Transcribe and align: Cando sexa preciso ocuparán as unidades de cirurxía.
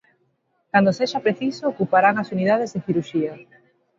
Cando 0.71 0.95
sexa 0.99 1.23
preciso 1.25 1.63
ocuparán 1.71 2.15
as 2.17 2.31
unidades 2.35 2.69
de 2.71 2.83
cirurxía. 2.85 3.33